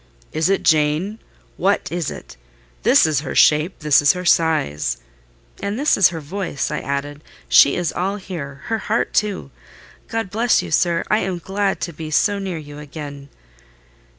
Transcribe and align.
"Is 0.31 0.49
it 0.49 0.63
Jane? 0.63 1.19
What 1.57 1.91
is 1.91 2.09
it? 2.09 2.35
This 2.81 3.05
is 3.05 3.19
her 3.19 3.35
shape—this 3.35 4.01
is 4.01 4.13
her 4.13 4.25
size—" 4.25 4.97
"And 5.61 5.77
this 5.77 6.09
her 6.09 6.19
voice," 6.19 6.71
I 6.71 6.79
added. 6.79 7.21
"She 7.47 7.75
is 7.75 7.93
all 7.93 8.15
here: 8.15 8.61
her 8.65 8.79
heart, 8.79 9.13
too. 9.13 9.51
God 10.07 10.31
bless 10.31 10.63
you, 10.63 10.71
sir! 10.71 11.03
I 11.11 11.19
am 11.19 11.37
glad 11.37 11.79
to 11.81 11.93
be 11.93 12.09
so 12.09 12.39
near 12.39 12.57
you 12.57 12.79
again." 12.79 13.29